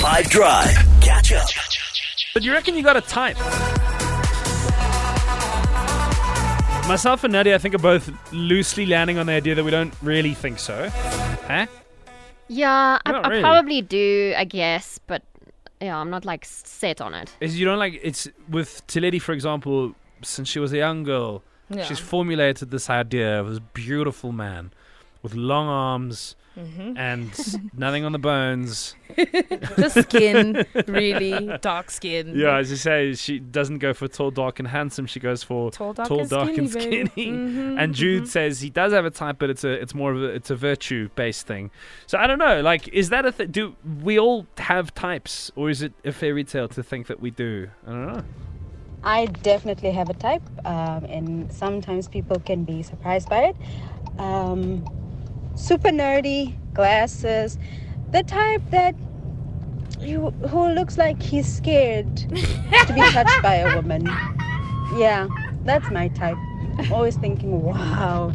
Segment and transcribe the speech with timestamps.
[0.00, 0.70] 5 Drive.
[1.00, 1.46] Catch up.
[2.32, 3.36] But you reckon you got a type?
[6.88, 9.94] Myself and Nadia, I think, are both loosely landing on the idea that we don't
[10.02, 10.88] really think so.
[11.46, 11.66] Huh?
[12.48, 13.42] Yeah, I, Not I really.
[13.42, 15.22] probably do, I guess, but
[15.80, 17.32] yeah, I'm not like set on it.
[17.40, 21.42] Is you don't like it's with Tiledi, for example, since she was a young girl,
[21.68, 21.84] Yeah.
[21.84, 24.72] she's formulated this idea of this beautiful man
[25.22, 26.96] with long arms Mm-hmm.
[26.98, 27.30] and
[27.78, 28.96] nothing on the bones.
[29.16, 32.32] the skin, really dark skin.
[32.36, 35.06] Yeah, as you say, she doesn't go for tall, dark, and handsome.
[35.06, 37.08] She goes for tall, dark, tall, and dark, skinny, and babe.
[37.12, 37.30] skinny.
[37.30, 38.26] Mhm, And Jude mhm.
[38.26, 40.56] says he does have a type, but it's a it's more of a it's a
[40.56, 41.70] virtue based thing.
[42.08, 42.60] So I don't know.
[42.62, 46.42] Like, is that a th- do we all have types, or is it a fairy
[46.44, 47.68] tale to think that we do?
[47.86, 48.24] I don't know.
[49.04, 53.56] I definitely have a type, um, and sometimes people can be surprised by it.
[54.18, 54.84] Um,
[55.60, 57.58] super nerdy, glasses,
[58.10, 58.94] the type that
[60.00, 64.06] you, who looks like he's scared to be touched by a woman.
[64.96, 65.28] Yeah,
[65.64, 66.38] that's my type.
[66.90, 68.32] Always thinking, wow,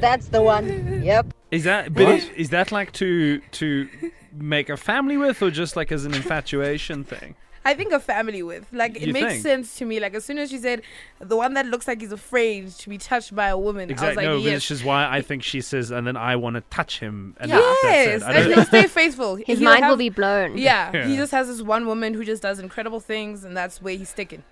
[0.00, 1.02] that's the one.
[1.02, 1.34] Yep.
[1.50, 3.88] Is that but is, is that like to to
[4.32, 7.34] make a family with, or just like as an infatuation thing?
[7.64, 8.66] I think a family with.
[8.72, 9.42] Like it You makes think?
[9.42, 10.00] sense to me.
[10.00, 10.80] Like as soon as she said
[11.18, 14.26] the one that looks like he's afraid to be touched by a woman, Exactly.
[14.26, 14.70] I was like, which yes.
[14.70, 17.36] is why I think she says, and then I want to touch him.
[17.38, 18.26] And Yes, that's it.
[18.26, 19.36] I and don't- he'll stay faithful.
[19.36, 20.56] His He'll mind will be blown.
[20.56, 21.06] Yeah, Yeah.
[21.06, 24.08] he just has this one woman who just does incredible things, and that's where he's
[24.08, 24.42] sticking.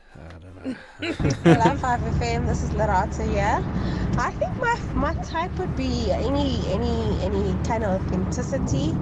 [0.65, 0.77] Well,
[1.63, 2.47] I'm 5FM.
[2.47, 3.65] This is Lerato here.
[4.19, 8.93] I think my my type would be any any any kind of authenticity.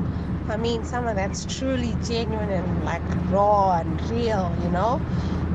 [0.49, 5.01] I mean, someone that's truly genuine and like raw and real, you know.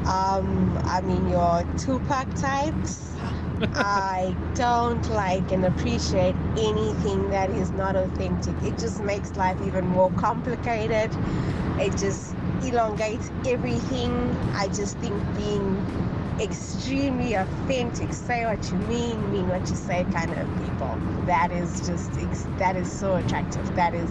[0.08, 3.14] Um, I mean, your Tupac types.
[3.74, 8.56] I don't like and appreciate anything that is not authentic.
[8.64, 11.12] It just makes life even more complicated.
[11.80, 14.12] It just elongates everything.
[14.54, 15.86] I just think being
[16.42, 20.98] extremely authentic, say what you mean, mean what you say kind of people.
[21.26, 22.12] That is just,
[22.58, 23.76] that is so attractive.
[23.76, 24.10] That is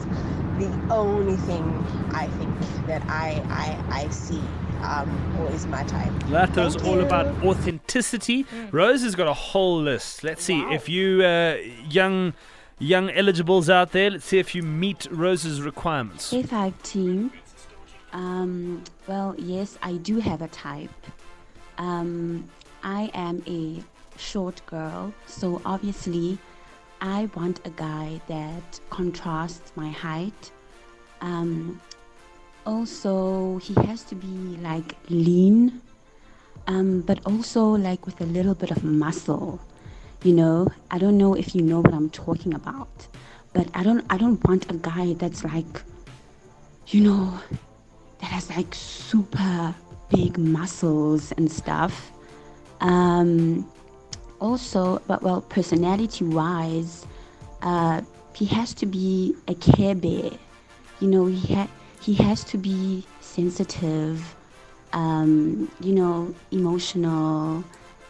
[0.58, 1.64] the only thing
[2.12, 4.42] I think that I, I, I see
[4.82, 6.12] um, or is my type.
[6.28, 7.02] Lato's Thank all you.
[7.02, 8.46] about authenticity.
[8.70, 10.24] Rose has got a whole list.
[10.24, 11.56] Let's see if you uh,
[11.88, 12.34] young
[12.78, 14.10] young eligibles out there.
[14.10, 16.32] Let's see if you meet Rose's requirements.
[16.32, 17.32] A5 team.
[18.12, 20.90] Um, well, yes, I do have a type.
[21.80, 22.44] Um,
[22.82, 23.82] I am a
[24.18, 26.38] short girl, so obviously
[27.00, 30.50] I want a guy that contrasts my height.
[31.22, 31.80] Um,
[32.66, 35.80] also, he has to be like lean,
[36.66, 39.58] um, but also like with a little bit of muscle.
[40.22, 43.06] You know, I don't know if you know what I'm talking about,
[43.54, 44.04] but I don't.
[44.10, 45.82] I don't want a guy that's like,
[46.88, 47.40] you know,
[48.18, 49.74] that has like super
[50.10, 52.12] big muscles and stuff.
[52.80, 53.70] Um,
[54.40, 57.06] also, but well, personality wise,
[57.62, 58.00] uh,
[58.34, 60.30] he has to be a care bear.
[61.00, 61.70] You know, he ha-
[62.00, 64.34] he has to be sensitive,
[64.92, 67.64] um, you know, emotional.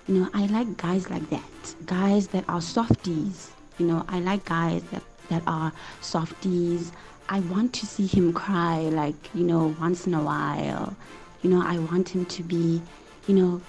[0.07, 1.75] You know, I like guys like that.
[1.87, 3.51] Guys that are softies.
[3.79, 6.93] You know, I like guys that, that are softies.
[7.29, 10.97] I want to see him cry, like, you know, once in a while.
[11.43, 12.81] You know, I want him to be,
[13.27, 13.61] you know,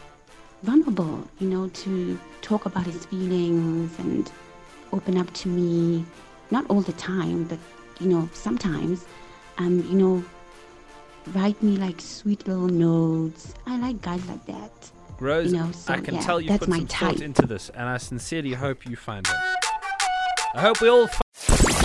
[0.64, 4.32] vulnerable, you know, to talk about his feelings and
[4.92, 6.06] open up to me.
[6.52, 7.59] Not all the time, but,
[8.00, 9.06] you know, sometimes.
[9.58, 10.24] Um, you know,
[11.34, 13.54] write me like sweet little notes.
[13.66, 14.72] I like guys like that.
[15.20, 17.22] Rose, You know, so, I can yeah, tell you that's put my some thought type.
[17.22, 19.34] into this, and I sincerely hope you find it.
[20.56, 21.08] I hope we all.